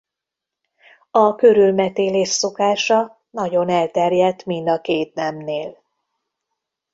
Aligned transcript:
A 1.11 1.35
körülmetélés 1.35 2.27
szokása 2.29 3.17
nagyon 3.29 3.69
elterjedt 3.69 4.45
mind 4.45 4.67
a 4.69 4.81
két 4.81 5.13
nemnél. 5.13 5.77